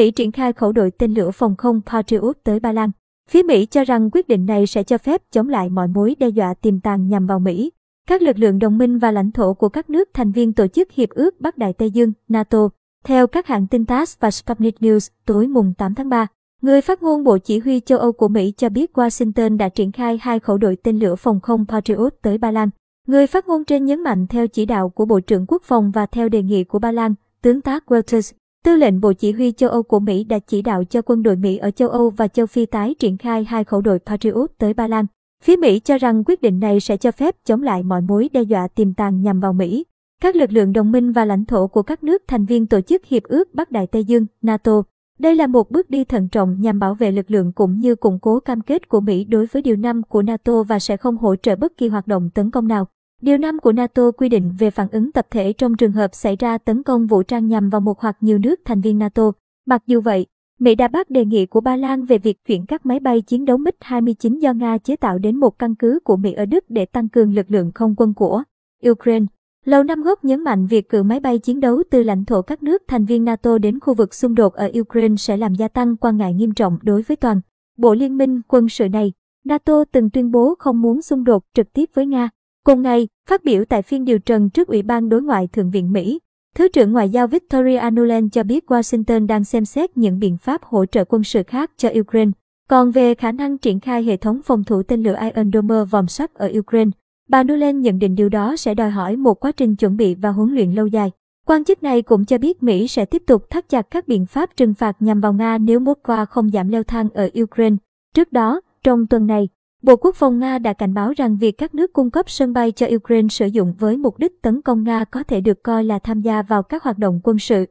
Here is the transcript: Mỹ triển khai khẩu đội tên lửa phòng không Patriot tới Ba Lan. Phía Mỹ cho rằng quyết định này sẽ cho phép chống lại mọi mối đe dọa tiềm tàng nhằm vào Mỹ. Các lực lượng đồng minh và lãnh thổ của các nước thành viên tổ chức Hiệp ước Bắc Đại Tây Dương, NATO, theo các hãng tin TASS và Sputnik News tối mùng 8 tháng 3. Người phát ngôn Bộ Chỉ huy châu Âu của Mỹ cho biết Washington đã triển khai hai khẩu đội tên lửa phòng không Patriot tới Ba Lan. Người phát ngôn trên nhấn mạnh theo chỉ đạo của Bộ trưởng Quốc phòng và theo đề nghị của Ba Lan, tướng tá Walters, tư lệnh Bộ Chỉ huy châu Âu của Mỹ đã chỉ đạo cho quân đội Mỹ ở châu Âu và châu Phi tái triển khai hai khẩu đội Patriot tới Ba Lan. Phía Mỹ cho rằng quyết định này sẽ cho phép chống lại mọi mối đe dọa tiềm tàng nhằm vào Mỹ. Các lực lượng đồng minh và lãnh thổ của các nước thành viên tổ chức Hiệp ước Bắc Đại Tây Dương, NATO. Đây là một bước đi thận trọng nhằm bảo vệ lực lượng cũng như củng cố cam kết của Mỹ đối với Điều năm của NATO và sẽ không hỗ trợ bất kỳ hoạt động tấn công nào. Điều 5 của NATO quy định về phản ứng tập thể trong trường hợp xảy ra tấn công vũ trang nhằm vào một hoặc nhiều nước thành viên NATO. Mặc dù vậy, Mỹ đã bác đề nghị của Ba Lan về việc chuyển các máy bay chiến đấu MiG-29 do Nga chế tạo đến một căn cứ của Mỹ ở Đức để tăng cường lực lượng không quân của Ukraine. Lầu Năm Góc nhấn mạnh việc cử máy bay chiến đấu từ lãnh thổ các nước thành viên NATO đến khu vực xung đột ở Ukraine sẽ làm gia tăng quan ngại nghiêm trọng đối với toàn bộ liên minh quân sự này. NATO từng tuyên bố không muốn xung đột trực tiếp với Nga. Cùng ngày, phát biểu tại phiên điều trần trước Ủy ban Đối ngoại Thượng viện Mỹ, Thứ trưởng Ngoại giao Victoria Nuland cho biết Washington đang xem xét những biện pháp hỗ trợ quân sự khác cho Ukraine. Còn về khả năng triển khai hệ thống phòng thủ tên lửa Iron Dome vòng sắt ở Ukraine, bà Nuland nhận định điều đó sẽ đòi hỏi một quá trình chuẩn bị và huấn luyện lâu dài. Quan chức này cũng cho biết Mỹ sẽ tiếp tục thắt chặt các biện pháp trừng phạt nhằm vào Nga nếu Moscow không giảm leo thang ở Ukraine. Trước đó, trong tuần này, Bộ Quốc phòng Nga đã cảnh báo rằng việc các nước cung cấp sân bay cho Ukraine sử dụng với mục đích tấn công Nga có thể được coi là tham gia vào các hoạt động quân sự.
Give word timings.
Mỹ 0.00 0.10
triển 0.10 0.32
khai 0.32 0.52
khẩu 0.52 0.72
đội 0.72 0.90
tên 0.90 1.14
lửa 1.14 1.30
phòng 1.30 1.56
không 1.56 1.80
Patriot 1.86 2.36
tới 2.44 2.60
Ba 2.60 2.72
Lan. 2.72 2.90
Phía 3.30 3.42
Mỹ 3.42 3.66
cho 3.66 3.84
rằng 3.84 4.10
quyết 4.12 4.28
định 4.28 4.46
này 4.46 4.66
sẽ 4.66 4.82
cho 4.82 4.98
phép 4.98 5.22
chống 5.32 5.48
lại 5.48 5.68
mọi 5.68 5.88
mối 5.88 6.16
đe 6.18 6.28
dọa 6.28 6.54
tiềm 6.54 6.80
tàng 6.80 7.08
nhằm 7.08 7.26
vào 7.26 7.38
Mỹ. 7.38 7.70
Các 8.08 8.22
lực 8.22 8.38
lượng 8.38 8.58
đồng 8.58 8.78
minh 8.78 8.98
và 8.98 9.10
lãnh 9.10 9.32
thổ 9.32 9.54
của 9.54 9.68
các 9.68 9.90
nước 9.90 10.08
thành 10.14 10.32
viên 10.32 10.52
tổ 10.52 10.66
chức 10.66 10.92
Hiệp 10.92 11.08
ước 11.10 11.40
Bắc 11.40 11.58
Đại 11.58 11.72
Tây 11.72 11.90
Dương, 11.90 12.12
NATO, 12.28 12.68
theo 13.04 13.26
các 13.26 13.46
hãng 13.46 13.66
tin 13.66 13.86
TASS 13.86 14.16
và 14.20 14.30
Sputnik 14.30 14.76
News 14.80 15.10
tối 15.26 15.46
mùng 15.46 15.74
8 15.78 15.94
tháng 15.94 16.08
3. 16.08 16.26
Người 16.62 16.80
phát 16.80 17.02
ngôn 17.02 17.24
Bộ 17.24 17.38
Chỉ 17.38 17.58
huy 17.58 17.80
châu 17.80 17.98
Âu 17.98 18.12
của 18.12 18.28
Mỹ 18.28 18.52
cho 18.56 18.68
biết 18.68 18.90
Washington 18.94 19.56
đã 19.56 19.68
triển 19.68 19.92
khai 19.92 20.18
hai 20.22 20.38
khẩu 20.38 20.58
đội 20.58 20.76
tên 20.76 20.98
lửa 20.98 21.14
phòng 21.16 21.40
không 21.40 21.64
Patriot 21.68 22.14
tới 22.22 22.38
Ba 22.38 22.50
Lan. 22.50 22.70
Người 23.06 23.26
phát 23.26 23.48
ngôn 23.48 23.64
trên 23.64 23.84
nhấn 23.84 24.02
mạnh 24.02 24.26
theo 24.26 24.46
chỉ 24.46 24.66
đạo 24.66 24.88
của 24.88 25.04
Bộ 25.04 25.20
trưởng 25.20 25.46
Quốc 25.48 25.62
phòng 25.62 25.90
và 25.90 26.06
theo 26.06 26.28
đề 26.28 26.42
nghị 26.42 26.64
của 26.64 26.78
Ba 26.78 26.92
Lan, 26.92 27.14
tướng 27.42 27.60
tá 27.60 27.80
Walters, 27.86 28.32
tư 28.64 28.76
lệnh 28.76 29.00
Bộ 29.00 29.12
Chỉ 29.12 29.32
huy 29.32 29.52
châu 29.52 29.70
Âu 29.70 29.82
của 29.82 30.00
Mỹ 30.00 30.24
đã 30.24 30.38
chỉ 30.38 30.62
đạo 30.62 30.84
cho 30.84 31.02
quân 31.02 31.22
đội 31.22 31.36
Mỹ 31.36 31.56
ở 31.56 31.70
châu 31.70 31.88
Âu 31.88 32.10
và 32.10 32.28
châu 32.28 32.46
Phi 32.46 32.66
tái 32.66 32.94
triển 32.98 33.18
khai 33.18 33.44
hai 33.44 33.64
khẩu 33.64 33.80
đội 33.80 33.98
Patriot 33.98 34.50
tới 34.58 34.74
Ba 34.74 34.86
Lan. 34.88 35.06
Phía 35.44 35.56
Mỹ 35.56 35.80
cho 35.80 35.98
rằng 35.98 36.24
quyết 36.26 36.42
định 36.42 36.60
này 36.60 36.80
sẽ 36.80 36.96
cho 36.96 37.10
phép 37.10 37.36
chống 37.44 37.62
lại 37.62 37.82
mọi 37.82 38.00
mối 38.00 38.28
đe 38.32 38.42
dọa 38.42 38.68
tiềm 38.68 38.94
tàng 38.94 39.22
nhằm 39.22 39.40
vào 39.40 39.52
Mỹ. 39.52 39.84
Các 40.22 40.36
lực 40.36 40.52
lượng 40.52 40.72
đồng 40.72 40.92
minh 40.92 41.12
và 41.12 41.24
lãnh 41.24 41.44
thổ 41.44 41.66
của 41.66 41.82
các 41.82 42.02
nước 42.02 42.22
thành 42.28 42.46
viên 42.46 42.66
tổ 42.66 42.80
chức 42.80 43.06
Hiệp 43.06 43.22
ước 43.22 43.54
Bắc 43.54 43.70
Đại 43.70 43.86
Tây 43.86 44.04
Dương, 44.04 44.26
NATO. 44.42 44.82
Đây 45.18 45.34
là 45.34 45.46
một 45.46 45.70
bước 45.70 45.90
đi 45.90 46.04
thận 46.04 46.28
trọng 46.28 46.60
nhằm 46.60 46.78
bảo 46.78 46.94
vệ 46.94 47.12
lực 47.12 47.30
lượng 47.30 47.52
cũng 47.52 47.78
như 47.78 47.94
củng 47.94 48.18
cố 48.18 48.40
cam 48.40 48.60
kết 48.60 48.88
của 48.88 49.00
Mỹ 49.00 49.24
đối 49.24 49.46
với 49.46 49.62
Điều 49.62 49.76
năm 49.76 50.02
của 50.02 50.22
NATO 50.22 50.62
và 50.62 50.78
sẽ 50.78 50.96
không 50.96 51.16
hỗ 51.16 51.36
trợ 51.36 51.56
bất 51.56 51.76
kỳ 51.76 51.88
hoạt 51.88 52.06
động 52.06 52.30
tấn 52.34 52.50
công 52.50 52.68
nào. 52.68 52.86
Điều 53.20 53.38
5 53.38 53.58
của 53.58 53.72
NATO 53.72 54.10
quy 54.10 54.28
định 54.28 54.52
về 54.58 54.70
phản 54.70 54.88
ứng 54.92 55.12
tập 55.12 55.26
thể 55.30 55.52
trong 55.52 55.76
trường 55.76 55.92
hợp 55.92 56.14
xảy 56.14 56.36
ra 56.36 56.58
tấn 56.58 56.82
công 56.82 57.06
vũ 57.06 57.22
trang 57.22 57.48
nhằm 57.48 57.70
vào 57.70 57.80
một 57.80 58.00
hoặc 58.00 58.16
nhiều 58.20 58.38
nước 58.38 58.60
thành 58.64 58.80
viên 58.80 58.98
NATO. 58.98 59.32
Mặc 59.66 59.82
dù 59.86 60.00
vậy, 60.00 60.26
Mỹ 60.60 60.74
đã 60.74 60.88
bác 60.88 61.10
đề 61.10 61.24
nghị 61.24 61.46
của 61.46 61.60
Ba 61.60 61.76
Lan 61.76 62.04
về 62.04 62.18
việc 62.18 62.44
chuyển 62.46 62.66
các 62.66 62.86
máy 62.86 63.00
bay 63.00 63.20
chiến 63.20 63.44
đấu 63.44 63.58
MiG-29 63.58 64.38
do 64.38 64.52
Nga 64.52 64.78
chế 64.78 64.96
tạo 64.96 65.18
đến 65.18 65.36
một 65.36 65.58
căn 65.58 65.74
cứ 65.74 65.98
của 66.04 66.16
Mỹ 66.16 66.32
ở 66.32 66.46
Đức 66.46 66.64
để 66.68 66.84
tăng 66.84 67.08
cường 67.08 67.34
lực 67.34 67.50
lượng 67.50 67.70
không 67.74 67.94
quân 67.96 68.14
của 68.14 68.42
Ukraine. 68.90 69.26
Lầu 69.64 69.82
Năm 69.82 70.02
Góc 70.02 70.24
nhấn 70.24 70.44
mạnh 70.44 70.66
việc 70.66 70.88
cử 70.88 71.02
máy 71.02 71.20
bay 71.20 71.38
chiến 71.38 71.60
đấu 71.60 71.82
từ 71.90 72.02
lãnh 72.02 72.24
thổ 72.24 72.42
các 72.42 72.62
nước 72.62 72.82
thành 72.88 73.04
viên 73.04 73.24
NATO 73.24 73.58
đến 73.58 73.80
khu 73.80 73.94
vực 73.94 74.14
xung 74.14 74.34
đột 74.34 74.54
ở 74.54 74.70
Ukraine 74.80 75.16
sẽ 75.16 75.36
làm 75.36 75.54
gia 75.54 75.68
tăng 75.68 75.96
quan 75.96 76.16
ngại 76.16 76.34
nghiêm 76.34 76.54
trọng 76.54 76.78
đối 76.82 77.02
với 77.02 77.16
toàn 77.16 77.40
bộ 77.78 77.94
liên 77.94 78.16
minh 78.16 78.40
quân 78.48 78.68
sự 78.68 78.88
này. 78.88 79.12
NATO 79.44 79.84
từng 79.92 80.10
tuyên 80.10 80.30
bố 80.30 80.54
không 80.58 80.82
muốn 80.82 81.02
xung 81.02 81.24
đột 81.24 81.44
trực 81.54 81.72
tiếp 81.72 81.90
với 81.94 82.06
Nga. 82.06 82.28
Cùng 82.64 82.82
ngày, 82.82 83.08
phát 83.28 83.44
biểu 83.44 83.64
tại 83.64 83.82
phiên 83.82 84.04
điều 84.04 84.18
trần 84.18 84.50
trước 84.50 84.68
Ủy 84.68 84.82
ban 84.82 85.08
Đối 85.08 85.22
ngoại 85.22 85.46
Thượng 85.46 85.70
viện 85.70 85.92
Mỹ, 85.92 86.18
Thứ 86.54 86.68
trưởng 86.68 86.92
Ngoại 86.92 87.10
giao 87.10 87.26
Victoria 87.26 87.90
Nuland 87.90 88.32
cho 88.32 88.42
biết 88.42 88.64
Washington 88.66 89.26
đang 89.26 89.44
xem 89.44 89.64
xét 89.64 89.96
những 89.96 90.18
biện 90.18 90.36
pháp 90.36 90.62
hỗ 90.62 90.86
trợ 90.86 91.04
quân 91.04 91.24
sự 91.24 91.42
khác 91.42 91.70
cho 91.76 91.88
Ukraine. 92.00 92.30
Còn 92.70 92.90
về 92.90 93.14
khả 93.14 93.32
năng 93.32 93.58
triển 93.58 93.80
khai 93.80 94.02
hệ 94.02 94.16
thống 94.16 94.40
phòng 94.44 94.64
thủ 94.64 94.82
tên 94.82 95.02
lửa 95.02 95.16
Iron 95.20 95.50
Dome 95.52 95.84
vòng 95.84 96.06
sắt 96.06 96.34
ở 96.34 96.52
Ukraine, 96.58 96.90
bà 97.28 97.42
Nuland 97.42 97.76
nhận 97.84 97.98
định 97.98 98.14
điều 98.14 98.28
đó 98.28 98.56
sẽ 98.56 98.74
đòi 98.74 98.90
hỏi 98.90 99.16
một 99.16 99.34
quá 99.34 99.52
trình 99.52 99.76
chuẩn 99.76 99.96
bị 99.96 100.14
và 100.14 100.30
huấn 100.30 100.54
luyện 100.54 100.72
lâu 100.72 100.86
dài. 100.86 101.10
Quan 101.46 101.64
chức 101.64 101.82
này 101.82 102.02
cũng 102.02 102.24
cho 102.24 102.38
biết 102.38 102.62
Mỹ 102.62 102.88
sẽ 102.88 103.04
tiếp 103.04 103.22
tục 103.26 103.50
thắt 103.50 103.68
chặt 103.68 103.90
các 103.90 104.08
biện 104.08 104.26
pháp 104.26 104.56
trừng 104.56 104.74
phạt 104.74 104.96
nhằm 105.02 105.20
vào 105.20 105.32
Nga 105.32 105.58
nếu 105.58 105.80
Moscow 105.80 106.26
không 106.26 106.50
giảm 106.50 106.68
leo 106.68 106.82
thang 106.82 107.08
ở 107.14 107.30
Ukraine. 107.42 107.76
Trước 108.14 108.32
đó, 108.32 108.60
trong 108.84 109.06
tuần 109.06 109.26
này, 109.26 109.48
Bộ 109.82 109.96
Quốc 109.96 110.16
phòng 110.16 110.38
Nga 110.38 110.58
đã 110.58 110.72
cảnh 110.72 110.94
báo 110.94 111.12
rằng 111.16 111.36
việc 111.36 111.58
các 111.58 111.74
nước 111.74 111.92
cung 111.92 112.10
cấp 112.10 112.30
sân 112.30 112.52
bay 112.52 112.72
cho 112.72 112.86
Ukraine 112.96 113.28
sử 113.28 113.46
dụng 113.46 113.74
với 113.78 113.96
mục 113.96 114.18
đích 114.18 114.42
tấn 114.42 114.62
công 114.62 114.84
Nga 114.84 115.04
có 115.04 115.22
thể 115.22 115.40
được 115.40 115.62
coi 115.62 115.84
là 115.84 115.98
tham 115.98 116.20
gia 116.20 116.42
vào 116.42 116.62
các 116.62 116.82
hoạt 116.82 116.98
động 116.98 117.20
quân 117.24 117.38
sự. 117.38 117.66